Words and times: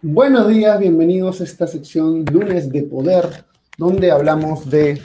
Buenos 0.00 0.46
días, 0.46 0.78
bienvenidos 0.78 1.40
a 1.40 1.44
esta 1.44 1.66
sección 1.66 2.24
Lunes 2.26 2.70
de 2.70 2.84
Poder, 2.84 3.44
donde 3.76 4.12
hablamos 4.12 4.70
de 4.70 5.02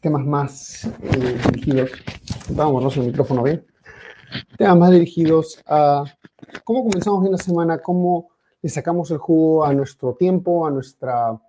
temas 0.00 0.26
más 0.26 0.84
eh, 0.84 1.38
dirigidos. 1.52 1.92
Vamos, 2.50 2.96
el 2.96 3.04
micrófono 3.04 3.44
bien. 3.44 3.64
Temas 4.58 4.76
más 4.76 4.90
dirigidos 4.90 5.62
a 5.64 6.02
cómo 6.64 6.82
comenzamos 6.82 7.20
bien 7.20 7.30
la 7.30 7.38
semana, 7.38 7.78
cómo 7.78 8.30
le 8.60 8.68
sacamos 8.68 9.12
el 9.12 9.18
jugo 9.18 9.64
a 9.64 9.72
nuestro 9.74 10.14
tiempo, 10.14 10.66
a 10.66 10.72
nuestra. 10.72 11.40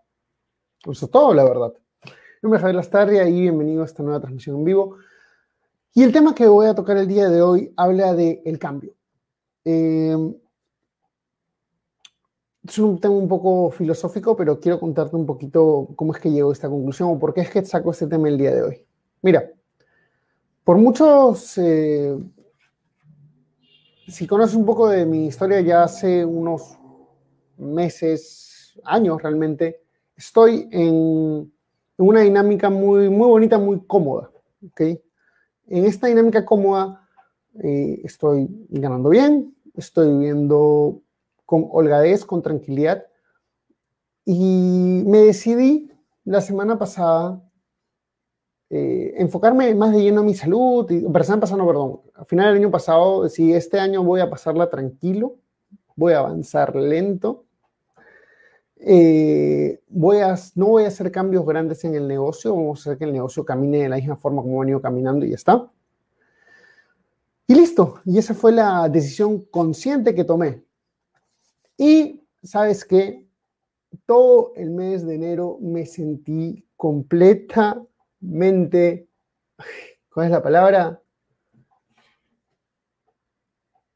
nuestro 0.86 1.08
todo, 1.08 1.34
la 1.34 1.46
verdad. 1.46 1.74
Mi 2.06 2.12
nombre 2.44 2.58
es 2.58 2.62
Javier 2.62 2.76
Lastarria 2.76 3.28
y 3.28 3.42
bienvenido 3.42 3.82
a 3.82 3.86
esta 3.86 4.04
nueva 4.04 4.20
transmisión 4.20 4.58
en 4.58 4.66
vivo. 4.66 4.98
Y 5.96 6.04
el 6.04 6.14
tema 6.14 6.36
que 6.36 6.46
voy 6.46 6.68
a 6.68 6.76
tocar 6.76 6.98
el 6.98 7.08
día 7.08 7.28
de 7.28 7.42
hoy 7.42 7.74
habla 7.76 8.14
de 8.14 8.44
el 8.46 8.60
cambio. 8.60 8.94
Eh, 9.66 10.16
es 12.68 12.80
un 12.80 13.00
tema 13.00 13.16
un 13.16 13.28
poco 13.28 13.72
filosófico, 13.72 14.36
pero 14.38 14.60
quiero 14.60 14.80
contarte 14.80 15.16
un 15.16 15.26
poquito 15.26 15.90
cómo 15.96 16.14
es 16.14 16.20
que 16.20 16.32
llegó 16.32 16.50
a 16.50 16.54
esta 16.54 16.70
conclusión 16.70 17.10
o 17.10 17.20
por 17.20 17.34
qué 17.34 17.42
es 17.42 17.50
que 17.50 17.66
saco 17.66 17.92
este 17.92 18.08
tema 18.08 18.30
el 18.30 18.38
día 18.38 18.54
de 18.56 18.64
hoy. 18.64 18.86
Mira, 19.22 19.50
por 20.64 20.78
muchos, 20.78 21.58
eh, 21.58 22.18
si 24.08 24.28
conoces 24.28 24.56
un 24.56 24.66
poco 24.66 24.88
de 24.88 25.06
mi 25.06 25.28
historia 25.28 25.60
ya 25.60 25.84
hace 25.84 26.24
unos 26.24 26.78
meses, 27.58 28.80
años 28.86 29.22
realmente, 29.22 29.82
estoy 30.16 30.68
en, 30.72 31.52
una 31.98 32.22
dinámica 32.22 32.70
muy, 32.70 33.10
muy 33.10 33.28
bonita, 33.28 33.58
muy 33.58 33.82
cómoda. 33.86 34.32
¿okay? 34.72 35.02
En 35.68 35.86
esta 35.86 36.08
dinámica 36.08 36.46
cómoda 36.46 37.08
eh, 37.62 38.02
estoy 38.04 38.48
ganando 38.70 39.10
bien, 39.10 39.54
estoy 39.76 40.12
viviendo 40.12 41.03
con 41.54 41.68
holgadez, 41.70 42.26
con 42.26 42.42
tranquilidad. 42.42 43.06
Y 44.26 45.04
me 45.06 45.20
decidí 45.20 45.92
la 46.26 46.42
semana 46.42 46.80
pasada 46.80 47.48
eh, 48.72 49.14
enfocarme 49.18 49.76
más 49.76 49.92
de 49.92 50.02
lleno 50.02 50.22
en 50.22 50.26
mi 50.26 50.34
salud. 50.34 50.90
Y, 50.90 51.02
semana 51.02 51.40
pasada, 51.40 51.58
no, 51.58 51.68
perdón. 51.68 52.02
Al 52.16 52.26
final 52.26 52.48
del 52.48 52.64
año 52.64 52.72
pasado 52.72 53.22
decidí, 53.22 53.54
este 53.54 53.80
año 53.80 54.04
voy 54.04 54.22
a 54.22 54.32
pasarla 54.32 54.68
tranquilo, 54.72 55.36
voy 55.96 56.14
a 56.14 56.20
avanzar 56.20 56.76
lento. 56.76 57.46
Eh, 58.78 59.80
voy 59.90 60.22
a, 60.22 60.36
no 60.56 60.70
voy 60.70 60.86
a 60.86 60.88
hacer 60.88 61.12
cambios 61.12 61.46
grandes 61.46 61.84
en 61.84 61.94
el 61.94 62.08
negocio, 62.08 62.56
vamos 62.56 62.80
a 62.80 62.82
hacer 62.82 62.98
que 62.98 63.06
el 63.06 63.14
negocio 63.14 63.46
camine 63.46 63.84
de 63.84 63.90
la 63.90 63.98
misma 63.98 64.16
forma 64.16 64.42
como 64.42 64.58
ha 64.58 64.66
venido 64.66 64.82
caminando 64.82 65.24
y 65.24 65.30
ya 65.30 65.36
está. 65.36 65.70
Y 67.46 67.54
listo, 67.54 68.00
y 68.06 68.18
esa 68.18 68.34
fue 68.34 68.52
la 68.52 68.90
decisión 68.90 69.46
consciente 69.52 70.16
que 70.16 70.24
tomé. 70.24 70.64
Y 71.78 72.22
sabes 72.42 72.86
que 72.86 73.28
todo 74.06 74.54
el 74.56 74.72
mes 74.72 75.06
de 75.06 75.16
enero 75.16 75.58
me 75.62 75.86
sentí 75.86 76.66
completamente, 76.76 79.08
¿cuál 80.14 80.26
es 80.26 80.32
la 80.32 80.44
palabra? 80.44 81.02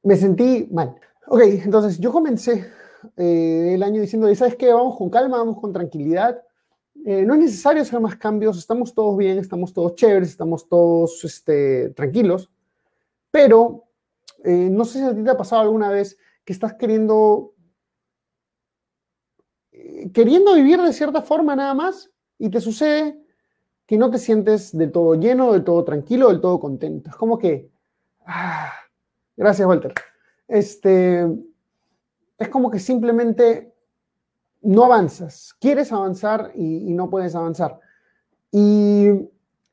Me 0.04 0.16
sentí 0.16 0.68
mal. 0.72 0.96
Ok, 1.28 1.42
entonces 1.42 2.00
yo 2.00 2.12
comencé 2.12 2.66
eh, 3.18 3.72
el 3.74 3.84
año 3.84 4.02
diciendo, 4.02 4.34
¿sabes 4.36 4.56
qué? 4.56 4.72
Vamos 4.72 4.98
con 4.98 5.10
calma, 5.10 5.38
vamos 5.38 5.60
con 5.60 5.74
tranquilidad. 5.74 6.42
Eh, 7.06 7.26
no 7.26 7.36
es 7.36 7.42
necesario 7.42 7.82
hacer 7.82 8.00
más 8.00 8.16
cambios, 8.16 8.58
estamos 8.58 8.94
todos 8.94 9.18
bien, 9.18 9.38
estamos 9.38 9.74
todos 9.74 9.96
chéveres, 9.96 10.30
estamos 10.30 10.68
todos 10.68 11.24
este, 11.24 11.90
tranquilos, 11.92 12.50
pero 13.30 13.86
eh, 14.44 14.70
no 14.72 14.84
sé 14.84 15.00
si 15.00 15.06
a 15.06 15.16
ti 15.16 15.24
te 15.24 15.30
ha 15.30 15.38
pasado 15.38 15.62
alguna 15.62 15.90
vez 15.90 16.18
que 16.44 16.54
estás 16.54 16.74
queriendo 16.74 17.54
queriendo 20.14 20.54
vivir 20.54 20.82
de 20.82 20.94
cierta 20.94 21.22
forma 21.22 21.56
nada 21.56 21.74
más 21.74 22.10
y 22.38 22.50
te 22.50 22.62
sucede 22.62 23.20
que 23.86 23.98
no 23.98 24.12
te 24.12 24.18
sientes 24.18 24.78
del 24.78 24.92
todo 24.92 25.16
lleno, 25.16 25.54
del 25.54 25.64
todo 25.64 25.84
tranquilo, 25.84 26.28
del 26.28 26.42
todo 26.42 26.60
contento. 26.60 27.10
Es 27.10 27.16
como 27.16 27.38
que, 27.38 27.70
ah, 28.26 28.72
gracias 29.36 29.68
Walter, 29.68 29.94
este, 30.48 31.26
es 32.38 32.50
como 32.50 32.70
que 32.70 32.80
simplemente 32.80 33.74
no 34.62 34.84
avanzas, 34.84 35.56
quieres 35.60 35.92
avanzar 35.92 36.52
y, 36.56 36.94
no 36.94 37.10
puedes 37.10 37.34
avanzar. 37.36 37.80
Y, 38.52 39.08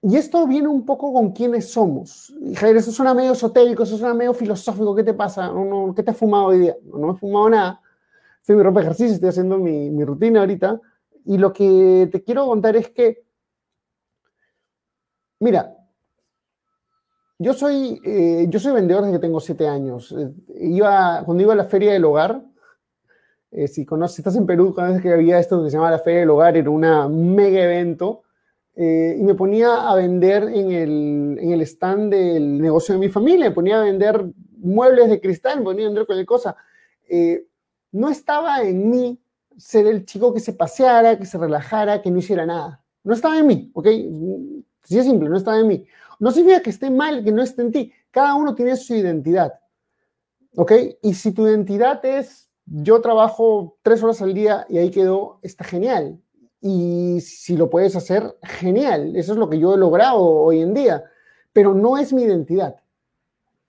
y, 0.02 0.16
esto 0.16 0.46
viene 0.46 0.68
un 0.68 0.84
poco 0.84 1.12
con 1.12 1.32
quiénes 1.32 1.70
somos. 1.70 2.32
Y 2.40 2.54
Javier, 2.54 2.76
eso 2.76 2.92
suena 2.92 3.14
medio 3.14 3.32
esotérico, 3.32 3.82
eso 3.82 3.96
suena 3.96 4.14
medio 4.14 4.34
filosófico, 4.34 4.94
¿qué 4.94 5.02
te 5.02 5.14
pasa? 5.14 5.52
¿Qué 5.96 6.02
te 6.02 6.10
has 6.12 6.16
fumado 6.16 6.46
hoy 6.46 6.60
día? 6.60 6.76
No, 6.84 6.98
no 6.98 7.06
me 7.08 7.12
he 7.14 7.16
fumado 7.16 7.50
nada 7.50 7.80
estoy 8.44 8.56
mi 8.56 8.62
ropa 8.62 8.80
de 8.80 8.84
ejercicio, 8.84 9.14
estoy 9.14 9.30
haciendo 9.30 9.56
mi, 9.56 9.88
mi 9.88 10.04
rutina 10.04 10.40
ahorita. 10.40 10.78
Y 11.24 11.38
lo 11.38 11.50
que 11.50 12.10
te 12.12 12.22
quiero 12.22 12.44
contar 12.44 12.76
es 12.76 12.90
que, 12.90 13.24
mira, 15.40 15.74
yo 17.38 17.54
soy, 17.54 17.98
eh, 18.04 18.44
yo 18.50 18.60
soy 18.60 18.74
vendedor 18.74 19.04
desde 19.04 19.16
que 19.16 19.22
tengo 19.22 19.40
siete 19.40 19.66
años. 19.66 20.12
Eh, 20.12 20.30
iba, 20.60 21.22
cuando 21.24 21.42
iba 21.42 21.54
a 21.54 21.56
la 21.56 21.64
feria 21.64 21.94
del 21.94 22.04
hogar, 22.04 22.44
eh, 23.50 23.66
si 23.66 23.86
conoces, 23.86 24.18
estás 24.18 24.36
en 24.36 24.44
Perú, 24.44 24.74
vez 24.76 25.00
que 25.00 25.14
había 25.14 25.38
esto 25.38 25.64
que 25.64 25.70
se 25.70 25.78
llama 25.78 25.90
la 25.90 26.00
feria 26.00 26.20
del 26.20 26.30
hogar, 26.30 26.54
era 26.58 26.68
un 26.68 27.34
mega 27.34 27.64
evento, 27.64 28.24
y 28.76 29.22
me 29.22 29.34
ponía 29.34 29.88
a 29.88 29.94
vender 29.94 30.42
en 30.42 30.72
el, 30.72 31.38
en 31.40 31.52
el 31.52 31.60
stand 31.62 32.12
del 32.12 32.60
negocio 32.60 32.92
de 32.92 33.00
mi 33.00 33.08
familia, 33.08 33.48
me 33.48 33.54
ponía 33.54 33.80
a 33.80 33.84
vender 33.84 34.26
muebles 34.58 35.08
de 35.08 35.20
cristal, 35.20 35.60
me 35.60 35.64
ponía 35.64 35.86
a 35.86 35.88
vender 35.88 36.06
cualquier 36.06 36.26
cosa 36.26 36.56
no 37.94 38.08
estaba 38.08 38.60
en 38.62 38.90
mí 38.90 39.20
ser 39.56 39.86
el 39.86 40.04
chico 40.04 40.34
que 40.34 40.40
se 40.40 40.52
paseara, 40.52 41.16
que 41.16 41.26
se 41.26 41.38
relajara, 41.38 42.02
que 42.02 42.10
no 42.10 42.18
hiciera 42.18 42.44
nada. 42.44 42.84
No 43.04 43.14
estaba 43.14 43.38
en 43.38 43.46
mí, 43.46 43.70
¿ok? 43.72 43.86
Sí 44.82 44.98
es 44.98 45.04
simple, 45.04 45.28
no 45.28 45.36
estaba 45.36 45.60
en 45.60 45.68
mí. 45.68 45.86
No 46.18 46.32
significa 46.32 46.60
que 46.60 46.70
esté 46.70 46.90
mal, 46.90 47.22
que 47.22 47.30
no 47.30 47.40
esté 47.40 47.62
en 47.62 47.70
ti. 47.70 47.92
Cada 48.10 48.34
uno 48.34 48.56
tiene 48.56 48.76
su 48.76 48.94
identidad, 48.96 49.54
¿ok? 50.56 50.72
Y 51.02 51.14
si 51.14 51.30
tu 51.30 51.46
identidad 51.46 52.04
es, 52.04 52.50
yo 52.66 53.00
trabajo 53.00 53.76
tres 53.82 54.02
horas 54.02 54.20
al 54.22 54.34
día 54.34 54.66
y 54.68 54.78
ahí 54.78 54.90
quedó, 54.90 55.38
está 55.42 55.62
genial. 55.62 56.20
Y 56.60 57.20
si 57.20 57.56
lo 57.56 57.70
puedes 57.70 57.94
hacer, 57.94 58.36
genial. 58.42 59.14
Eso 59.14 59.32
es 59.32 59.38
lo 59.38 59.48
que 59.48 59.60
yo 59.60 59.74
he 59.74 59.78
logrado 59.78 60.20
hoy 60.20 60.60
en 60.60 60.74
día. 60.74 61.04
Pero 61.52 61.74
no 61.74 61.96
es 61.96 62.12
mi 62.12 62.22
identidad. 62.22 62.76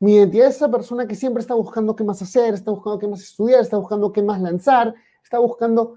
Mi 0.06 0.14
identidad 0.14 0.50
es 0.50 0.58
esa 0.58 0.70
persona 0.70 1.08
que 1.08 1.16
siempre 1.16 1.42
está 1.42 1.56
buscando 1.56 1.96
qué 1.96 2.04
más 2.04 2.22
hacer, 2.22 2.54
está 2.54 2.70
buscando 2.70 3.00
qué 3.00 3.08
más 3.08 3.24
estudiar, 3.24 3.62
está 3.62 3.78
buscando 3.78 4.14
qué 4.14 4.22
más 4.22 4.40
lanzar, 4.40 4.94
está 5.24 5.40
buscando 5.40 5.96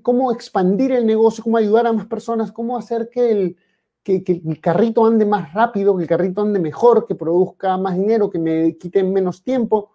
cómo 0.00 0.32
expandir 0.32 0.92
el 0.92 1.04
negocio, 1.04 1.44
cómo 1.44 1.58
ayudar 1.58 1.86
a 1.86 1.92
más 1.92 2.06
personas, 2.06 2.50
cómo 2.50 2.78
hacer 2.78 3.10
que 3.10 3.30
el, 3.30 3.56
que, 4.02 4.24
el 4.26 4.60
carrito 4.62 5.04
ande 5.04 5.26
más 5.26 5.52
rápido, 5.52 5.94
que 5.94 6.04
el 6.04 6.08
carrito 6.08 6.40
ande 6.40 6.58
mejor, 6.58 7.06
que 7.06 7.14
produzca 7.14 7.76
más 7.76 7.98
dinero, 7.98 8.30
que 8.30 8.38
me 8.38 8.78
quite 8.78 9.04
menos 9.04 9.42
tiempo. 9.42 9.90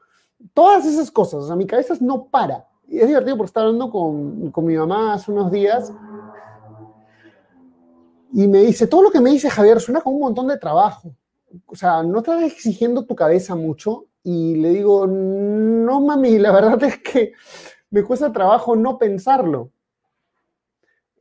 Todas 0.54 0.86
esas 0.86 1.10
cosas. 1.10 1.46
O 1.46 1.48
sea, 1.48 1.56
mi 1.56 1.66
cabeza 1.66 1.96
no 2.02 2.26
para. 2.26 2.68
Y 2.88 3.00
es 3.00 3.08
divertido 3.08 3.36
porque 3.36 3.48
estaba 3.48 3.66
hablando 3.66 3.90
con, 3.90 4.52
con 4.52 4.64
mi 4.64 4.76
mamá 4.76 5.16
hace 5.16 5.32
unos 5.32 5.52
días 5.52 5.92
y 8.32 8.46
me 8.46 8.60
dice, 8.60 8.86
todo 8.86 9.02
lo 9.02 9.10
que 9.10 9.22
me 9.22 9.32
dice 9.32 9.50
Javier 9.50 9.80
suena 9.80 10.02
como 10.02 10.18
un 10.18 10.22
montón 10.22 10.48
de 10.50 10.58
trabajo 10.60 11.16
o 11.66 11.76
sea, 11.76 12.04
no 12.04 12.20
estás 12.20 12.44
exigiendo 12.44 13.06
tu 13.06 13.16
cabeza 13.16 13.56
mucho 13.56 14.08
y 14.24 14.56
le 14.56 14.70
digo, 14.70 15.08
no 15.08 16.02
mami, 16.02 16.38
la 16.38 16.52
verdad 16.52 16.82
es 16.84 17.00
que 17.00 17.34
me 17.90 18.04
cuesta 18.04 18.32
trabajo 18.32 18.76
no 18.76 18.98
pensarlo. 18.98 19.72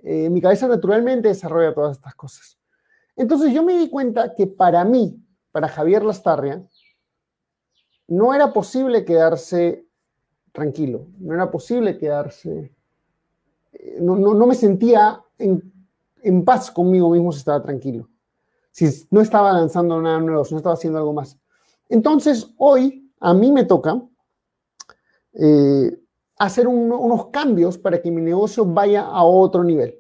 Eh, 0.03 0.31
mi 0.31 0.41
cabeza 0.41 0.69
naturalmente 0.69 1.29
desarrolla 1.29 1.75
todas 1.75 1.97
estas 1.97 2.15
cosas. 2.15 2.59
Entonces 3.17 3.53
yo 3.53 3.63
me 3.63 3.79
di 3.79 3.89
cuenta 3.89 4.35
que 4.35 4.47
para 4.47 4.85
mí, 4.85 5.21
para 5.51 5.69
Javier 5.69 6.05
Lastarria, 6.05 6.63
no 8.07 8.35
era 8.35 8.53
posible 8.53 9.05
quedarse 9.05 9.87
tranquilo, 10.53 11.09
no 11.19 11.35
era 11.35 11.51
posible 11.51 11.99
quedarse, 11.99 12.75
eh, 13.73 13.99
no, 14.01 14.17
no, 14.17 14.47
me 14.47 14.55
sentía 14.55 15.21
en, 15.37 15.73
en 16.23 16.45
paz 16.45 16.71
conmigo 16.71 17.11
mismo 17.11 17.33
si 17.33 17.39
estaba 17.39 17.63
tranquilo 17.63 18.09
si 18.79 19.09
no 19.11 19.21
estaba 19.21 19.53
lanzando 19.53 20.01
nada 20.01 20.21
nuevo, 20.21 20.45
si 20.45 20.55
no 20.55 20.59
estaba 20.59 20.75
haciendo 20.75 21.01
algo 21.01 21.13
más. 21.13 21.37
Entonces, 21.89 22.55
hoy 22.59 23.11
a 23.19 23.35
mí 23.35 23.51
me 23.51 23.65
toca 23.65 24.01
eh, 25.33 25.99
hacer 26.39 26.69
unos 26.69 27.27
cambios 27.27 27.77
para 27.77 28.01
que 28.01 28.13
mi 28.13 28.23
negocio 28.23 28.65
vaya 28.65 29.03
a 29.03 29.25
otro 29.25 29.65
nivel. 29.65 29.99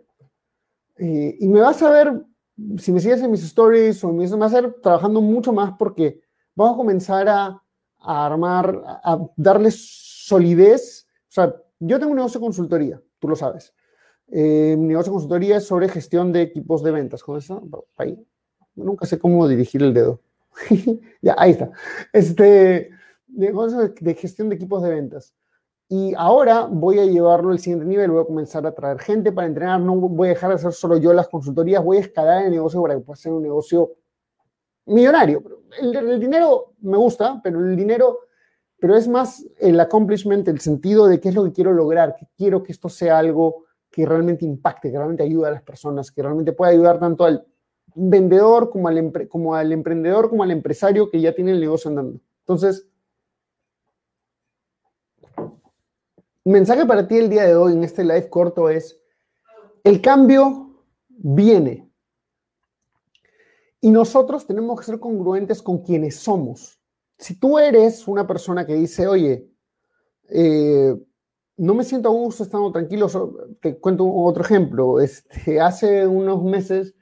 Eh, 0.96 1.36
y 1.40 1.48
me 1.48 1.60
vas 1.60 1.82
a 1.82 1.90
ver, 1.90 2.25
si 2.78 2.92
me 2.92 3.00
sigues 3.00 3.20
en 3.20 3.32
mis 3.32 3.42
stories 3.42 4.04
o 4.04 4.12
me 4.12 4.28
vas 4.28 4.54
a 4.54 4.60
ver 4.60 4.76
trabajando 4.81 5.20
mucho 5.20 5.52
más 5.52 5.72
porque 5.76 6.20
vamos 6.54 6.74
a 6.74 6.76
comenzar 6.76 7.28
a, 7.28 7.60
a 7.98 8.26
armar, 8.26 8.81
a, 8.86 9.19
darle 9.36 9.70
solidez. 9.72 11.08
O 11.22 11.32
sea, 11.32 11.52
yo 11.81 11.98
tengo 11.98 12.12
un 12.12 12.19
negocio 12.19 12.38
de 12.38 12.46
consultoría, 12.46 13.02
tú 13.19 13.28
lo 13.28 13.34
sabes. 13.34 13.74
Eh, 14.28 14.76
mi 14.78 14.86
negocio 14.86 15.10
de 15.10 15.16
consultoría 15.16 15.56
es 15.56 15.66
sobre 15.66 15.88
gestión 15.88 16.32
de 16.32 16.42
equipos 16.42 16.84
de 16.84 16.92
ventas. 16.92 17.24
¿Con 17.24 17.38
eso? 17.38 17.60
Ahí. 17.96 18.16
Nunca 18.78 19.06
sé 19.06 19.19
cómo 19.19 19.46
dirigir 19.48 19.82
el 19.82 19.92
dedo. 19.92 20.20
ya, 21.22 21.34
ahí 21.38 21.52
está. 21.52 21.70
Este 22.12 22.90
negocio 23.28 23.92
de 24.00 24.14
gestión 24.14 24.48
de 24.48 24.56
equipos 24.56 24.82
de 24.82 24.90
ventas. 24.90 25.34
Y 25.90 26.12
ahora 26.16 26.66
voy 26.70 26.98
a 26.98 27.06
llevarlo 27.06 27.50
al 27.50 27.58
siguiente 27.60 27.86
nivel, 27.86 28.10
voy 28.10 28.22
a 28.22 28.26
comenzar 28.26 28.66
a 28.66 28.75
traer 28.75 28.98
gente 28.98 29.32
para 29.32 29.46
entrenar, 29.46 29.80
no 29.80 29.96
voy 29.96 30.28
a 30.28 30.30
dejar 30.30 30.50
de 30.50 30.56
hacer 30.56 30.72
solo 30.72 30.98
yo 30.98 31.14
las 31.14 31.28
consultorías, 31.28 31.82
voy 31.82 31.96
a 31.96 32.00
escalar 32.00 32.44
el 32.44 32.50
negocio 32.50 32.82
para 32.82 32.94
que 32.94 33.00
pueda 33.00 33.16
ser 33.16 33.32
un 33.32 33.42
negocio 33.42 33.94
millonario. 34.84 35.42
El, 35.81 36.20
dinero 36.20 36.74
me 36.81 36.98
gusta, 36.98 37.40
pero 37.42 37.60
el 37.60 37.74
dinero, 37.74 38.19
pero 38.78 38.96
es 38.96 39.08
más 39.08 39.46
el 39.58 39.81
accomplishment, 39.81 40.46
el 40.48 40.60
sentido 40.60 41.06
de 41.06 41.20
qué 41.20 41.31
es 41.31 41.34
lo 41.34 41.44
que 41.44 41.52
quiero 41.52 41.72
lograr, 41.72 42.16
quiero 42.36 42.62
que 42.62 42.72
esto 42.72 42.90
sea 42.90 43.19
algo 43.19 43.64
que 43.90 44.04
realmente 44.04 44.44
impacte, 44.44 44.90
que 44.90 44.96
realmente 44.98 45.22
ayude 45.22 45.48
a 45.48 45.52
las 45.52 45.62
personas, 45.62 46.10
que 46.10 46.22
realmente 46.22 46.52
pueda 46.52 46.70
ayudar 46.70 46.98
tanto 46.98 47.24
al 47.24 47.46
vendedor 47.98 48.70
como 48.70 48.88
al, 48.88 49.28
como 49.28 49.54
al 49.54 49.72
emprendedor 49.72 50.30
como 50.30 50.42
al 50.42 50.50
empresario 50.50 51.10
que 51.10 51.20
ya 51.20 51.34
tiene 51.34 51.52
el 51.52 51.60
negocio 51.60 51.88
andando. 51.88 52.20
Entonces, 52.40 52.86
mensaje 56.44 56.86
para 56.86 57.06
ti 57.06 57.16
el 57.16 57.28
día 57.28 57.44
de 57.44 57.56
hoy 57.56 57.72
en 57.72 57.84
este 57.84 58.04
live 58.04 58.30
corto 58.30 58.70
es, 58.70 58.98
el 59.84 60.00
cambio 60.00 60.84
viene. 61.08 61.90
Y 63.80 63.90
nosotros 63.90 64.46
tenemos 64.46 64.78
que 64.78 64.86
ser 64.86 64.98
congruentes 64.98 65.62
con 65.62 65.78
quienes 65.78 66.16
somos. 66.16 66.80
Si 67.16 67.38
tú 67.38 67.58
eres 67.58 68.06
una 68.08 68.26
persona 68.26 68.66
que 68.66 68.74
dice, 68.74 69.06
oye, 69.06 69.48
eh, 70.30 70.96
no 71.56 71.74
me 71.74 71.84
siento 71.84 72.08
a 72.08 72.12
gusto 72.12 72.44
estando 72.44 72.70
tranquilo, 72.72 73.08
te 73.60 73.78
cuento 73.78 74.06
otro 74.06 74.42
ejemplo. 74.42 75.00
Este, 75.00 75.60
hace 75.60 76.06
unos 76.06 76.42
meses 76.42 76.94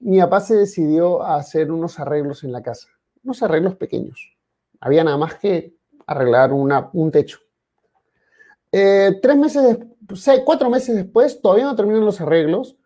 mi 0.00 0.18
papá 0.20 0.40
se 0.40 0.56
decidió 0.56 1.22
a 1.22 1.36
hacer 1.36 1.72
unos 1.72 1.98
arreglos 1.98 2.44
en 2.44 2.52
la 2.52 2.62
casa, 2.62 2.88
unos 3.22 3.42
arreglos 3.42 3.76
pequeños. 3.76 4.36
Había 4.80 5.04
nada 5.04 5.16
más 5.16 5.34
que 5.36 5.74
arreglar 6.06 6.52
un 6.52 7.10
techo. 7.10 7.38
Eh, 8.70 9.18
tres 9.22 9.36
meses, 9.36 9.78
seis, 10.14 10.42
cuatro 10.44 10.70
meses 10.70 10.94
después, 10.94 11.40
todavía 11.40 11.64
no 11.64 11.76
terminan 11.76 12.04
los 12.04 12.20
arreglos. 12.20 12.76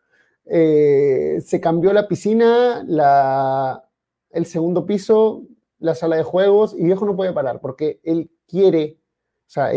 Eh, 0.47 1.41
se 1.45 1.61
cambió 1.61 1.93
la 1.93 2.09
piscina, 2.09 2.83
la, 2.87 3.85
el 4.31 4.47
segundo 4.47 4.87
piso, 4.87 5.43
la 5.79 5.95
sala 5.95 6.17
de 6.17 6.23
juegos, 6.23 6.75
y 6.77 6.85
viejo 6.85 7.05
no 7.05 7.17
puede 7.17 7.33
parar 7.33 7.61
porque 7.61 8.01
él 8.05 8.31
quiere, 8.47 8.99
o 9.47 9.51
sea, 9.51 9.73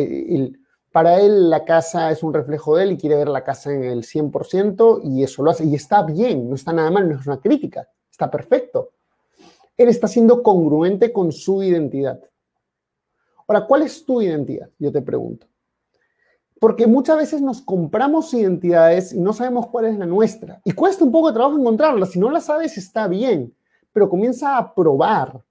para 0.96 1.20
él 1.20 1.50
la 1.50 1.66
casa 1.66 2.10
es 2.10 2.24
un 2.24 2.34
reflejo 2.34 2.78
de 2.78 2.84
él 2.84 2.92
y 2.94 2.98
quiere 2.98 3.18
ver 3.18 3.28
la 3.28 3.44
casa 3.44 3.70
en 3.70 3.84
el 3.84 4.04
100% 4.04 5.02
y 5.04 5.24
eso 5.24 5.44
lo 5.44 5.52
hace. 5.52 5.66
Y 5.66 5.76
está 5.76 6.04
bien, 6.04 6.48
no 6.48 6.56
está 6.56 6.72
nada 6.72 6.90
mal, 6.90 7.10
no 7.10 7.20
es 7.20 7.28
una 7.28 7.42
crítica, 7.42 7.90
está 8.10 8.32
perfecto. 8.32 8.92
Él 9.76 9.90
está 9.90 10.08
siendo 10.08 10.42
congruente 10.42 11.12
con 11.12 11.34
su 11.34 11.62
identidad. 11.62 12.22
Ahora, 13.46 13.68
¿cuál 13.68 13.82
es 13.82 14.06
tu 14.06 14.22
identidad? 14.22 14.70
Yo 14.80 14.90
te 14.90 15.02
pregunto. 15.02 15.48
Porque 16.62 16.88
muchas 16.88 17.18
veces 17.18 17.42
nos 17.42 17.62
compramos 17.62 18.34
identidades 18.34 19.12
y 19.12 19.20
no 19.20 19.34
sabemos 19.34 19.68
cuál 19.68 19.88
es 19.88 19.98
la 19.98 20.06
nuestra. 20.06 20.62
Y 20.64 20.72
cuesta 20.72 21.04
un 21.04 21.12
poco 21.12 21.28
de 21.28 21.34
trabajo 21.34 21.60
encontrarla. 21.60 22.06
Si 22.06 22.20
no 22.20 22.32
la 22.32 22.40
sabes, 22.40 22.78
está 22.78 23.10
bien. 23.10 23.54
Pero 23.92 24.08
comienza 24.08 24.58
a 24.58 24.74
probar. 24.74 25.42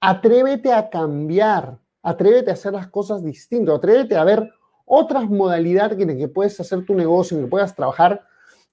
Atrévete 0.00 0.72
a 0.72 0.88
cambiar. 0.88 1.76
Atrévete 2.02 2.48
a 2.48 2.54
hacer 2.54 2.72
las 2.72 2.88
cosas 2.88 3.22
distintas. 3.22 3.76
Atrévete 3.76 4.16
a 4.16 4.24
ver 4.24 4.55
otras 4.86 5.28
modalidades 5.28 5.98
en 6.00 6.08
las 6.08 6.16
que 6.16 6.28
puedes 6.28 6.58
hacer 6.58 6.86
tu 6.86 6.94
negocio, 6.94 7.36
en 7.36 7.44
que 7.44 7.50
puedas 7.50 7.74
trabajar. 7.74 8.22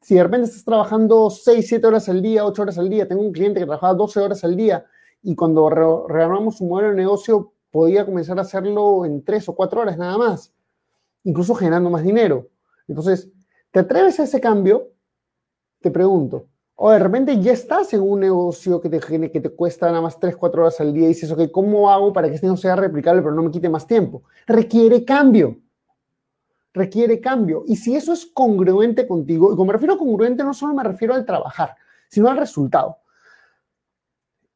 Si 0.01 0.15
de 0.15 0.24
repente 0.24 0.48
estás 0.48 0.63
trabajando 0.63 1.30
6, 1.30 1.68
7 1.68 1.86
horas 1.86 2.07
al 2.07 2.21
día, 2.21 2.45
8 2.45 2.62
horas 2.62 2.77
al 2.77 2.89
día, 2.89 3.07
tengo 3.07 3.21
un 3.21 3.33
cliente 3.33 3.60
que 3.60 3.65
trabajaba 3.65 3.94
12 3.94 4.19
horas 4.21 4.44
al 4.45 4.56
día 4.56 4.86
y 5.21 5.36
cuando 5.36 5.69
rearmamos 6.07 6.57
su 6.57 6.65
modelo 6.65 6.89
de 6.89 6.95
negocio 6.95 7.54
podía 7.71 8.06
comenzar 8.06 8.38
a 8.38 8.44
hacerlo 8.44 9.04
en 9.04 9.24
3 9.24 9.50
o 9.50 9.56
4 9.56 9.81
horas 9.81 9.98
nada 9.98 10.18
más 10.18 10.54
incluso 11.24 11.56
generando 11.56 11.89
más 11.89 12.04
dinero. 12.04 12.50
Entonces, 12.88 13.30
¿te 13.71 13.80
atreves 13.80 14.19
a 14.19 14.24
ese 14.24 14.39
cambio? 14.39 14.92
Te 15.81 15.92
pregunto. 15.92 16.48
O 16.75 16.92
de 16.92 17.00
repente 17.00 17.39
ya 17.39 17.54
estás 17.54 17.94
en 17.94 18.01
un 18.01 18.19
negocio 18.19 18.81
que 18.81 18.89
te, 18.89 19.00
que 19.00 19.39
te 19.39 19.50
cuesta 19.50 19.88
nada 19.88 20.01
más 20.01 20.19
3, 20.19 20.36
4 20.36 20.62
horas 20.62 20.81
al 20.81 20.94
día 20.94 21.06
y 21.06 21.10
dices, 21.10 21.31
ok, 21.31 21.51
¿cómo 21.51 21.89
hago 21.89 22.12
para 22.12 22.27
que 22.27 22.36
esto 22.36 22.48
no 22.48 22.57
sea 22.57 22.75
replicable 22.75 23.21
pero 23.21 23.33
no 23.33 23.44
me 23.44 23.51
quite 23.51 23.69
más 23.69 23.88
tiempo? 23.88 24.24
Requiere 24.48 25.06
cambio. 25.06 25.57
Requiere 26.74 27.20
cambio. 27.20 27.64
Y 27.68 27.75
si 27.75 27.96
eso 27.96 28.14
es 28.14 28.25
congruente 28.25 29.08
contigo, 29.08 29.54
y 29.54 29.56
como 29.56 29.66
me 29.66 29.74
refiero 29.74 29.94
a 29.94 29.98
congruente, 29.98 30.44
no 30.44 30.54
solo 30.54 30.74
me 30.74 30.84
refiero 30.84 31.14
al 31.14 31.25
trabajar, 31.25 31.75
sino 32.10 32.30
al 32.30 32.38
resultado. 32.38 32.98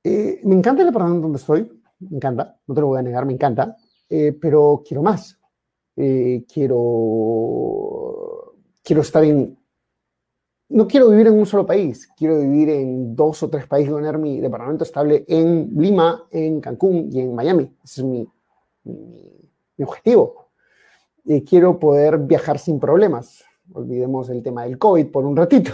Eh, 0.04 0.40
me 0.44 0.56
encanta 0.56 0.82
el 0.82 0.88
departamento 0.88 1.24
donde 1.24 1.38
estoy, 1.38 1.70
me 2.00 2.18
encanta, 2.18 2.58
no 2.66 2.74
te 2.74 2.82
lo 2.82 2.88
voy 2.88 3.00
a 3.00 3.02
negar, 3.02 3.26
me 3.26 3.34
encanta, 3.34 3.76
eh, 4.10 4.38
pero 4.40 4.84
quiero 4.88 5.04
más. 5.04 5.38
Eh, 5.96 6.46
quiero, 6.52 6.86
quiero 8.84 9.02
estar 9.02 9.24
en... 9.24 9.58
No 10.70 10.88
quiero 10.88 11.10
vivir 11.10 11.28
en 11.28 11.34
un 11.34 11.46
solo 11.46 11.66
país, 11.66 12.10
quiero 12.16 12.40
vivir 12.40 12.70
en 12.70 13.16
dos 13.16 13.42
o 13.42 13.50
tres 13.50 13.66
países, 13.68 13.94
tener 13.94 14.18
mi 14.18 14.40
departamento 14.40 14.84
estable 14.84 15.24
en 15.28 15.72
Lima, 15.76 16.28
en 16.30 16.60
Cancún 16.60 17.10
y 17.12 17.22
en 17.22 17.34
Miami. 17.34 17.74
Ese 17.84 18.02
es 18.02 18.08
mi, 18.08 18.28
mi, 18.84 19.84
objetivo. 19.84 20.47
Y 21.30 21.44
quiero 21.44 21.78
poder 21.78 22.20
viajar 22.20 22.58
sin 22.58 22.80
problemas. 22.80 23.44
Olvidemos 23.74 24.30
el 24.30 24.42
tema 24.42 24.64
del 24.64 24.78
COVID 24.78 25.12
por 25.12 25.26
un 25.26 25.36
ratito. 25.36 25.72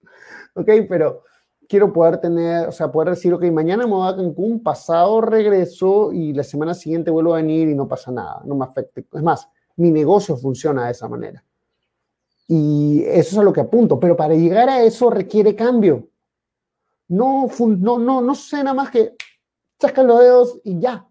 ¿Ok? 0.54 0.70
Pero 0.88 1.22
quiero 1.68 1.92
poder 1.92 2.18
tener, 2.18 2.66
o 2.68 2.72
sea, 2.72 2.90
poder 2.90 3.10
decir, 3.10 3.34
ok, 3.34 3.44
mañana 3.52 3.86
me 3.86 3.92
voy 3.92 4.08
a 4.08 4.16
Cancún, 4.16 4.62
pasado 4.62 5.20
regreso 5.20 6.12
y 6.12 6.32
la 6.32 6.42
semana 6.42 6.72
siguiente 6.72 7.10
vuelvo 7.10 7.34
a 7.34 7.36
venir 7.36 7.68
y 7.68 7.74
no 7.74 7.86
pasa 7.86 8.10
nada, 8.10 8.40
no 8.46 8.54
me 8.54 8.64
afecta. 8.64 9.00
Es 9.00 9.22
más, 9.22 9.48
mi 9.76 9.90
negocio 9.90 10.34
funciona 10.36 10.86
de 10.86 10.92
esa 10.92 11.08
manera. 11.08 11.44
Y 12.48 13.02
eso 13.04 13.32
es 13.32 13.38
a 13.38 13.42
lo 13.42 13.52
que 13.52 13.60
apunto, 13.60 13.98
pero 13.98 14.16
para 14.16 14.34
llegar 14.34 14.68
a 14.70 14.82
eso 14.82 15.10
requiere 15.10 15.54
cambio. 15.54 16.08
No, 17.08 17.48
no, 17.58 17.98
no, 17.98 18.20
no 18.22 18.34
sé 18.34 18.58
nada 18.58 18.74
más 18.74 18.90
que 18.90 19.14
chascas 19.78 20.06
los 20.06 20.20
dedos 20.20 20.60
y 20.64 20.78
ya. 20.80 21.06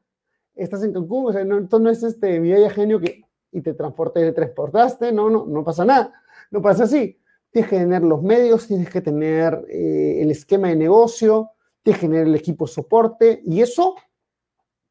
Estás 0.56 0.84
en 0.84 0.94
Cancún, 0.94 1.28
o 1.28 1.34
sea, 1.34 1.44
no, 1.44 1.60
esto 1.60 1.80
no 1.80 1.90
es 1.90 2.02
este 2.02 2.40
mi 2.40 2.52
genio 2.70 3.00
que 3.00 3.15
y 3.56 3.62
te 3.62 3.74
transporte, 3.74 4.20
te 4.20 4.34
transportaste, 4.34 5.14
no, 5.14 5.30
no, 5.30 5.46
no 5.46 5.64
pasa 5.64 5.86
nada, 5.86 6.14
no 6.52 6.62
pasa 6.62 6.84
así. 6.84 7.18
Tienes 7.50 7.70
que 7.70 7.78
tener 7.78 8.04
los 8.04 8.22
medios, 8.22 8.68
tienes 8.68 8.90
que 8.90 9.00
tener 9.00 9.66
eh, 9.70 10.20
el 10.22 10.30
esquema 10.30 10.68
de 10.68 10.76
negocio, 10.76 11.52
tienes 11.82 12.02
que 12.02 12.08
tener 12.08 12.28
el 12.28 12.36
equipo 12.36 12.66
de 12.66 12.74
soporte 12.74 13.42
y 13.46 13.62
eso 13.62 13.96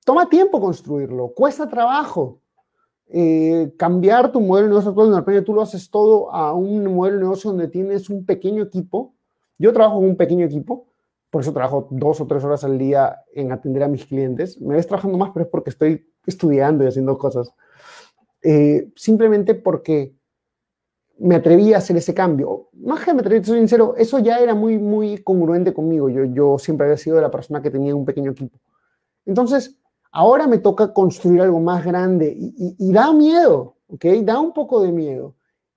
toma 0.05 0.31
tiempo 0.31 0.61
construirlo, 0.61 1.29
cuesta 1.35 1.69
trabajo. 1.69 2.41
Eh, 3.07 3.75
cambiar 3.77 4.33
tu 4.33 4.41
modelo 4.41 4.69
de 4.69 4.71
negocio 4.71 4.91
actual, 4.91 5.11
de 5.11 5.17
repente 5.17 5.43
tú 5.43 5.53
lo 5.53 5.61
haces 5.61 5.91
todo 5.91 6.33
a 6.33 6.55
un 6.55 6.85
modelo 6.95 7.19
de 7.19 7.23
negocio 7.25 7.51
donde 7.51 7.69
tienes 7.69 8.09
un 8.09 8.25
pequeño 8.25 8.63
equipo. 8.63 9.15
Yo 9.59 9.75
trabajo 9.75 9.97
con 9.97 10.07
un 10.07 10.17
pequeño 10.17 10.47
equipo, 10.47 10.87
por 11.29 11.43
eso 11.43 11.53
trabajo 11.53 11.87
dos 11.91 12.19
o 12.23 12.27
tres 12.27 12.43
horas 12.45 12.65
al 12.65 12.79
día 12.79 13.21
en 13.35 13.53
atender 13.53 13.83
a 13.83 13.89
mis 13.89 14.07
clientes. 14.07 14.59
Me 14.59 14.75
ves 14.75 14.87
trabajando 14.87 15.19
más, 15.19 15.33
pero 15.35 15.45
es 15.45 15.51
porque 15.51 15.69
estoy 15.69 16.07
estudiando 16.25 16.83
y 16.83 16.87
haciendo 16.87 17.19
cosas. 17.19 17.53
Eh, 18.45 18.93
simplemente 18.95 19.55
porque 19.55 20.15
me 21.19 21.35
atreví 21.35 21.73
a 21.73 21.79
hacer 21.79 21.97
ese 21.97 22.15
cambio. 22.15 22.69
Más 22.75 23.05
que 23.05 23.15
me 23.15 23.21
atreví, 23.21 23.45
soy 23.45 23.59
sincero, 23.59 23.95
eso 23.97 24.19
ya 24.19 24.39
era 24.39 24.55
muy, 24.55 24.79
muy 24.79 25.19
congruente 25.19 25.73
conmigo. 25.73 26.09
Yo, 26.09 26.25
yo 26.25 26.59
siempre 26.59 26.87
había 26.87 26.99
sido 26.99 27.21
la 27.21 27.31
persona 27.31 27.63
que 27.63 27.71
tenía 27.71 27.97
un 27.97 28.05
pequeño 28.05 28.33
equipo. 28.33 28.59
Entonces, 29.27 29.81
Ahora 30.17 30.47
me 30.47 30.59
toca 30.59 30.93
construir 30.93 31.41
algo 31.41 31.59
más 31.59 31.85
grande 31.85 32.33
y, 32.39 32.93
da 32.93 33.13
miedo, 33.13 33.79
¿ok? 33.89 34.05
Da 34.23 34.39
un 34.39 34.53
poco 34.53 34.81
de 34.81 34.93
miedo. 34.93 35.35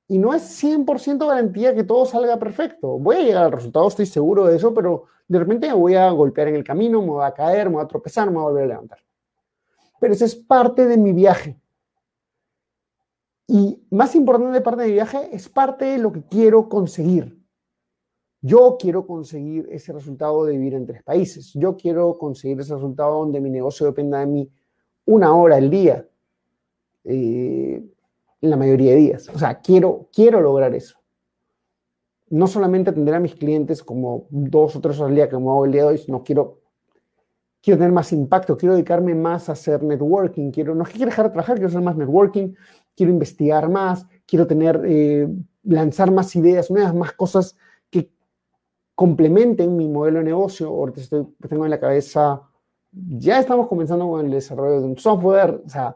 Y 0.07 0.19
no 0.19 0.31
es 0.31 0.43
100% 0.63 1.27
garantía 1.27 1.73
que 1.73 1.83
todo 1.83 2.05
salga 2.05 2.37
perfecto. 2.37 2.99
Voy 2.99 3.15
a 3.15 3.23
llegar 3.23 3.45
al 3.45 3.51
resultado, 3.51 3.87
estoy 3.87 4.05
seguro 4.05 4.45
de 4.45 4.57
eso, 4.57 4.75
pero 4.75 5.05
de 5.27 5.39
repente 5.39 5.67
me 5.67 5.73
voy 5.73 5.95
a 5.95 6.11
golpear 6.11 6.49
en 6.49 6.55
el 6.55 6.63
camino, 6.63 7.01
me 7.01 7.07
voy 7.07 7.25
a 7.25 7.33
caer, 7.33 7.67
me 7.67 7.77
voy 7.77 7.85
a 7.85 7.87
tropezar, 7.87 8.27
me 8.27 8.35
voy 8.35 8.43
a 8.43 8.49
volver 8.49 8.63
a 8.65 8.67
levantar. 8.67 8.99
Pero 9.99 10.13
eso 10.13 10.25
es 10.25 10.35
parte 10.35 10.85
de 10.85 10.97
mi 10.97 11.13
viaje. 11.13 11.59
Y 13.47 13.81
más 13.89 14.13
importante 14.15 14.59
parte 14.61 14.81
de 14.81 14.87
mi 14.87 14.93
viaje, 14.93 15.29
es 15.31 15.47
parte 15.47 15.85
de 15.85 15.97
lo 15.97 16.11
que 16.11 16.23
quiero 16.23 16.67
conseguir. 16.67 17.41
Yo 18.41 18.77
quiero 18.79 19.07
conseguir 19.07 19.67
ese 19.71 19.93
resultado 19.93 20.45
de 20.45 20.53
vivir 20.53 20.73
en 20.73 20.85
tres 20.85 21.01
países. 21.03 21.53
Yo 21.53 21.75
quiero 21.75 22.17
conseguir 22.17 22.59
ese 22.59 22.75
resultado 22.75 23.19
donde 23.19 23.41
mi 23.41 23.49
negocio 23.49 23.85
dependa 23.85 24.19
de 24.19 24.27
mí 24.27 24.51
una 25.05 25.33
hora 25.33 25.55
al 25.55 25.69
día. 25.69 26.07
Eh, 27.05 27.83
en 28.41 28.49
la 28.49 28.57
mayoría 28.57 28.91
de 28.91 28.97
días. 28.97 29.29
O 29.29 29.39
sea, 29.39 29.59
quiero, 29.59 30.09
quiero 30.13 30.41
lograr 30.41 30.73
eso. 30.75 30.97
No 32.29 32.47
solamente 32.47 32.89
atender 32.89 33.15
a 33.15 33.19
mis 33.19 33.35
clientes 33.35 33.83
como 33.83 34.27
dos 34.29 34.75
o 34.75 34.81
tres 34.81 34.99
horas 34.99 35.09
al 35.09 35.15
día 35.15 35.29
como 35.29 35.51
hago 35.51 35.65
el 35.65 35.71
día 35.71 35.83
de 35.83 35.87
hoy, 35.89 35.97
sino 35.97 36.23
quiero, 36.23 36.59
quiero 37.61 37.77
tener 37.77 37.93
más 37.93 38.11
impacto, 38.11 38.57
quiero 38.57 38.75
dedicarme 38.75 39.15
más 39.15 39.49
a 39.49 39.53
hacer 39.53 39.81
networking, 39.81 40.51
quiero, 40.51 40.75
no 40.75 40.83
quiero 40.83 41.05
dejar 41.05 41.25
de 41.25 41.31
trabajar, 41.31 41.55
quiero 41.55 41.69
hacer 41.69 41.81
más 41.81 41.95
networking, 41.95 42.53
quiero 42.97 43.13
investigar 43.13 43.69
más, 43.69 44.07
quiero 44.25 44.47
tener, 44.47 44.81
eh, 44.85 45.29
lanzar 45.63 46.11
más 46.11 46.35
ideas 46.35 46.71
nuevas, 46.71 46.95
más 46.95 47.13
cosas 47.13 47.55
que 47.91 48.11
complementen 48.95 49.77
mi 49.77 49.87
modelo 49.87 50.17
de 50.17 50.25
negocio. 50.25 50.67
Ahorita 50.67 51.01
estoy, 51.01 51.27
tengo 51.47 51.63
en 51.63 51.71
la 51.71 51.79
cabeza, 51.79 52.41
ya 52.91 53.39
estamos 53.39 53.67
comenzando 53.67 54.09
con 54.09 54.25
el 54.25 54.31
desarrollo 54.31 54.81
de 54.81 54.87
un 54.87 54.97
software, 54.97 55.61
o 55.63 55.69
sea, 55.69 55.95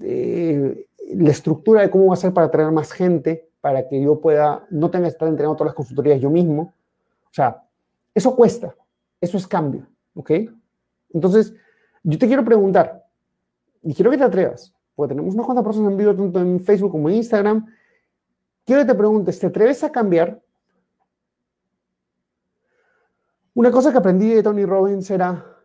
eh, 0.00 0.86
la 1.14 1.30
estructura 1.30 1.82
de 1.82 1.90
cómo 1.90 2.06
va 2.06 2.14
a 2.14 2.16
ser 2.16 2.32
para 2.32 2.46
atraer 2.46 2.72
más 2.72 2.90
gente, 2.90 3.50
para 3.60 3.86
que 3.86 4.00
yo 4.00 4.18
pueda, 4.18 4.66
no 4.70 4.90
tenga 4.90 5.04
que 5.04 5.10
estar 5.10 5.28
entrenando 5.28 5.56
todas 5.56 5.70
las 5.70 5.76
consultorías 5.76 6.20
yo 6.20 6.30
mismo. 6.30 6.74
O 7.24 7.34
sea, 7.34 7.62
eso 8.14 8.34
cuesta, 8.34 8.74
eso 9.20 9.36
es 9.36 9.46
cambio, 9.46 9.86
¿ok? 10.14 10.30
Entonces, 11.12 11.54
yo 12.02 12.18
te 12.18 12.26
quiero 12.26 12.44
preguntar, 12.44 13.04
y 13.82 13.92
quiero 13.94 14.10
que 14.10 14.18
te 14.18 14.24
atrevas, 14.24 14.72
porque 14.98 15.14
tenemos 15.14 15.32
unas 15.32 15.46
cuantas 15.46 15.64
personas 15.64 15.92
en 15.92 15.96
vivo 15.96 16.12
tanto 16.12 16.40
en 16.40 16.58
Facebook 16.58 16.90
como 16.90 17.08
en 17.08 17.14
Instagram, 17.14 17.72
quiero 18.64 18.82
que 18.82 18.88
te 18.88 18.94
preguntes, 18.96 19.38
¿te 19.38 19.46
atreves 19.46 19.84
a 19.84 19.92
cambiar? 19.92 20.42
Una 23.54 23.70
cosa 23.70 23.92
que 23.92 23.98
aprendí 23.98 24.34
de 24.34 24.42
Tony 24.42 24.64
Robbins 24.64 25.08
era, 25.08 25.56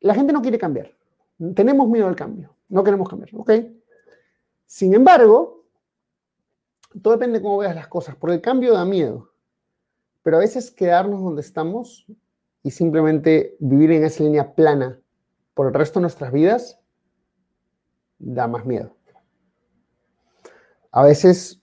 la 0.00 0.14
gente 0.16 0.32
no 0.32 0.42
quiere 0.42 0.58
cambiar, 0.58 0.96
tenemos 1.54 1.88
miedo 1.88 2.08
al 2.08 2.16
cambio, 2.16 2.56
no 2.70 2.82
queremos 2.82 3.08
cambiar, 3.08 3.30
¿ok? 3.36 3.52
Sin 4.66 4.92
embargo, 4.92 5.64
todo 7.00 7.14
depende 7.14 7.38
de 7.38 7.44
cómo 7.44 7.58
veas 7.58 7.76
las 7.76 7.86
cosas, 7.86 8.16
porque 8.16 8.34
el 8.34 8.40
cambio 8.40 8.72
da 8.72 8.84
miedo, 8.84 9.30
pero 10.24 10.38
a 10.38 10.40
veces 10.40 10.72
quedarnos 10.72 11.22
donde 11.22 11.42
estamos 11.42 12.04
y 12.64 12.72
simplemente 12.72 13.56
vivir 13.60 13.92
en 13.92 14.02
esa 14.02 14.24
línea 14.24 14.56
plana 14.56 14.98
por 15.54 15.68
el 15.68 15.74
resto 15.74 16.00
de 16.00 16.02
nuestras 16.02 16.32
vidas 16.32 16.80
da 18.18 18.48
más 18.48 18.64
miedo. 18.64 18.94
A 20.90 21.04
veces 21.04 21.60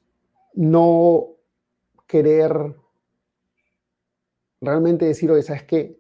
no 0.54 1.30
querer 2.08 2.76
realmente 4.62 5.06
decir, 5.06 5.32
oye, 5.32 5.42
¿sabes 5.42 5.64
qué? 5.64 6.00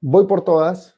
Voy 0.00 0.26
por 0.26 0.42
todas, 0.42 0.96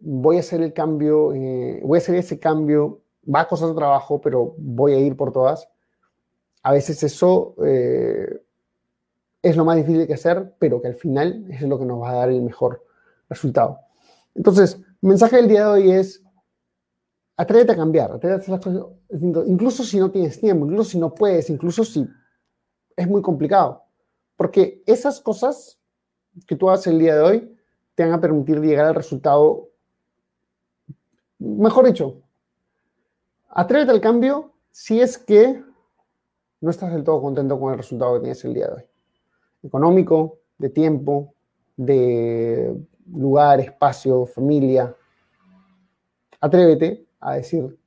voy 0.00 0.36
a 0.36 0.40
hacer 0.40 0.60
el 0.62 0.72
cambio, 0.72 1.32
eh, 1.32 1.80
voy 1.84 1.98
a 1.98 2.02
hacer 2.02 2.16
ese 2.16 2.38
cambio 2.38 3.02
va 3.32 3.40
a 3.40 3.48
costar 3.48 3.74
trabajo, 3.74 4.20
pero 4.20 4.54
voy 4.58 4.92
a 4.94 4.98
ir 4.98 5.16
por 5.16 5.32
todas. 5.32 5.68
A 6.62 6.72
veces 6.72 7.02
eso 7.02 7.54
eh, 7.64 8.42
es 9.42 9.56
lo 9.56 9.64
más 9.64 9.76
difícil 9.76 10.06
que 10.06 10.14
hacer, 10.14 10.54
pero 10.58 10.80
que 10.80 10.88
al 10.88 10.94
final 10.94 11.46
es 11.50 11.62
lo 11.62 11.78
que 11.78 11.86
nos 11.86 12.00
va 12.00 12.10
a 12.10 12.16
dar 12.16 12.30
el 12.30 12.42
mejor 12.42 12.84
resultado. 13.28 13.78
Entonces, 14.34 14.80
mensaje 15.00 15.36
del 15.36 15.48
día 15.48 15.64
de 15.64 15.70
hoy 15.70 15.90
es, 15.90 16.22
atrévete 17.40 17.72
a 17.72 17.76
cambiar, 17.76 18.12
atrévete 18.12 18.34
a 18.34 18.36
hacer 18.36 18.50
las 18.50 18.60
cosas 18.60 19.48
incluso 19.48 19.82
si 19.82 19.98
no 19.98 20.10
tienes 20.10 20.38
tiempo, 20.38 20.66
incluso 20.66 20.90
si 20.90 20.98
no 20.98 21.14
puedes, 21.14 21.48
incluso 21.48 21.84
si 21.84 22.06
es 22.96 23.08
muy 23.08 23.22
complicado. 23.22 23.84
Porque 24.36 24.82
esas 24.86 25.20
cosas 25.20 25.80
que 26.46 26.54
tú 26.54 26.68
haces 26.68 26.88
el 26.88 26.98
día 26.98 27.14
de 27.14 27.22
hoy 27.22 27.56
te 27.94 28.04
van 28.04 28.12
a 28.12 28.20
permitir 28.20 28.60
llegar 28.60 28.86
al 28.86 28.94
resultado, 28.94 29.70
mejor 31.38 31.86
dicho, 31.86 32.22
Atrévete 33.52 33.90
al 33.90 34.00
cambio 34.00 34.52
si 34.70 35.00
es 35.00 35.18
que 35.18 35.64
no 36.60 36.70
estás 36.70 36.92
del 36.92 37.02
todo 37.02 37.20
contento 37.20 37.58
con 37.58 37.72
el 37.72 37.78
resultado 37.78 38.14
que 38.14 38.20
tienes 38.20 38.44
el 38.44 38.54
día 38.54 38.68
de 38.68 38.74
hoy. 38.74 38.82
Económico, 39.64 40.38
de 40.56 40.70
tiempo, 40.70 41.34
de 41.76 42.76
lugar, 43.12 43.58
espacio, 43.60 44.24
familia. 44.26 44.94
Atrévete 46.40 47.09
a 47.20 47.34
decir, 47.34 47.78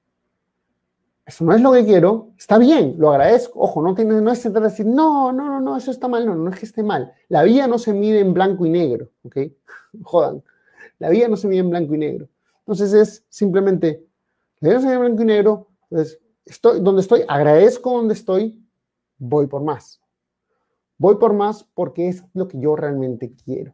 eso 1.25 1.46
no 1.46 1.56
es 1.56 1.62
lo 1.62 1.72
que 1.72 1.86
quiero, 1.86 2.32
está 2.38 2.58
bien, 2.58 2.96
lo 2.98 3.12
agradezco. 3.12 3.60
Ojo, 3.62 3.82
no, 3.82 3.96
tiene, 3.96 4.20
no 4.22 4.32
es 4.32 4.42
tratar 4.42 4.63
de 4.63 4.70
decir, 4.70 4.86
no, 4.86 5.32
no, 5.32 5.46
no, 5.46 5.60
no, 5.60 5.78
eso 5.78 5.92
está 5.92 6.08
mal, 6.08 6.25
no, 6.25 6.36
no 6.36 6.50
es 6.50 6.60
que 6.60 6.66
esté 6.66 6.84
mal. 6.84 7.13
La 7.30 7.44
vida 7.44 7.68
no 7.68 7.78
se 7.78 7.94
mide 7.94 8.20
en 8.20 8.34
blanco 8.34 8.66
y 8.66 8.70
negro, 8.70 9.10
¿ok? 9.24 9.38
Jodan. 10.04 10.44
La 11.00 11.10
vida 11.10 11.28
no 11.28 11.38
se 11.38 11.48
mide 11.48 11.60
en 11.60 11.70
blanco 11.70 11.96
y 11.96 11.98
negro. 11.98 12.30
Entonces 12.60 12.94
es 12.94 13.25
simplemente 13.30 14.06
de 14.62 14.72
en 14.72 15.00
blanco 15.00 15.22
y 15.22 15.25
negro. 15.25 15.68
Entonces, 15.90 16.20
estoy 16.46 16.80
donde 16.80 17.02
estoy, 17.02 17.24
agradezco 17.28 17.92
donde 17.92 18.13
estoy, 18.13 18.66
voy 19.18 19.48
por 19.48 19.62
más. 19.62 20.02
Voy 20.98 21.16
por 21.16 21.34
más 21.34 21.66
porque 21.74 22.08
es 22.08 22.24
lo 22.34 22.48
que 22.48 22.60
yo 22.60 22.75
realmente 22.75 23.34
quiero. 23.44 23.74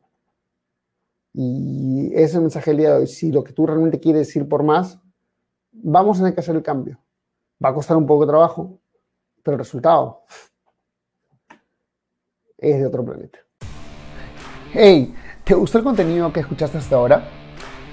Y 1.33 2.11
ese 2.15 2.39
mensaje 2.39 2.71
del 2.71 2.77
día 2.79 2.89
de 2.93 3.01
hoy, 3.01 3.07
si 3.07 3.31
lo 3.31 3.43
que 3.43 3.53
tú 3.53 3.67
realmente 3.67 3.99
quieres 3.99 4.29
es 4.29 4.35
ir 4.35 4.49
por 4.49 4.63
más, 4.63 4.99
vamos 5.71 6.17
a 6.17 6.21
tener 6.21 6.33
que 6.33 6.41
hacer 6.41 6.55
el 6.55 6.63
cambio. 6.63 6.99
Va 7.63 7.69
a 7.69 7.73
costar 7.73 7.97
un 7.97 8.05
poco 8.05 8.25
de 8.25 8.31
trabajo, 8.31 8.79
pero 9.43 9.55
el 9.55 9.59
resultado 9.59 10.23
es 12.57 12.79
de 12.79 12.85
otro 12.85 13.05
planeta. 13.05 13.39
Hey, 14.71 15.13
¿te 15.43 15.53
gustó 15.53 15.79
el 15.79 15.83
contenido 15.83 16.31
que 16.31 16.41
escuchaste 16.41 16.77
hasta 16.77 16.95
ahora? 16.95 17.27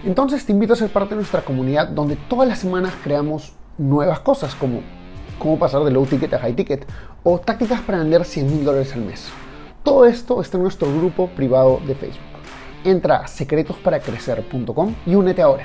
Entonces 0.05 0.45
te 0.45 0.53
invito 0.53 0.75
a 0.75 0.77
ser 0.77 0.93
parte 0.93 1.11
de 1.11 1.17
nuestra 1.17 1.43
comunidad 1.43 1.89
donde 1.89 2.17
todas 2.29 2.49
las 2.49 2.59
semanas 2.59 2.95
creamos 3.03 3.55
nuevas 3.79 4.21
cosas 4.21 4.55
como 4.55 4.81
cómo 5.39 5.59
pasar 5.59 5.85
de 5.85 5.91
low 5.91 6.07
ticket 6.07 6.33
a 6.35 6.39
high 6.39 6.55
ticket 6.55 6.87
o 7.23 7.39
tácticas 7.39 7.81
para 7.83 7.99
vender 7.99 8.25
100 8.25 8.47
mil 8.47 8.65
dólares 8.65 8.95
al 8.95 9.03
mes. 9.03 9.29
Todo 9.83 10.07
esto 10.07 10.41
está 10.41 10.57
en 10.57 10.65
nuestro 10.65 10.93
grupo 10.97 11.29
privado 11.29 11.81
de 11.87 11.95
Facebook. 11.95 12.23
Entra 12.85 13.19
a 13.19 13.27
secretosparacrecer.com 13.27 14.95
y 15.07 15.15
únete 15.15 15.43
ahora. 15.43 15.65